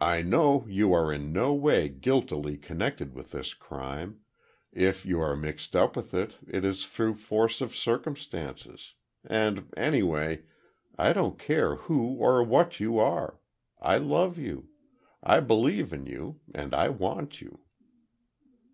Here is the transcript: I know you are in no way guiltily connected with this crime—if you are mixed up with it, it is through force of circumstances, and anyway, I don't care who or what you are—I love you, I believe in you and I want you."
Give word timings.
I 0.00 0.22
know 0.22 0.64
you 0.66 0.94
are 0.94 1.12
in 1.12 1.30
no 1.30 1.52
way 1.52 1.90
guiltily 1.90 2.56
connected 2.56 3.12
with 3.12 3.32
this 3.32 3.52
crime—if 3.52 5.04
you 5.04 5.20
are 5.20 5.36
mixed 5.36 5.76
up 5.76 5.94
with 5.94 6.14
it, 6.14 6.38
it 6.48 6.64
is 6.64 6.86
through 6.86 7.16
force 7.16 7.60
of 7.60 7.76
circumstances, 7.76 8.94
and 9.22 9.70
anyway, 9.76 10.44
I 10.96 11.12
don't 11.12 11.38
care 11.38 11.74
who 11.76 12.14
or 12.14 12.42
what 12.42 12.80
you 12.80 12.98
are—I 12.98 13.98
love 13.98 14.38
you, 14.38 14.70
I 15.22 15.40
believe 15.40 15.92
in 15.92 16.06
you 16.06 16.40
and 16.54 16.72
I 16.74 16.88
want 16.88 17.42
you." 17.42 17.60